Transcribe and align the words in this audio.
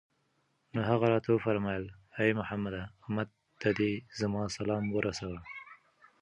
نو 0.73 0.79
هغه 0.89 1.05
راته 1.13 1.29
وفرمايل: 1.31 1.85
اې 2.19 2.29
محمد! 2.39 2.75
أمت 3.07 3.29
ته 3.61 3.69
دي 3.77 3.91
زما 4.19 4.41
سلام 4.57 4.83
ورسوه 4.95 5.39